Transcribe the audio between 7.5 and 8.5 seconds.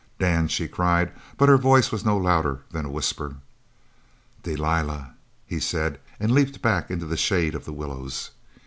of the willows.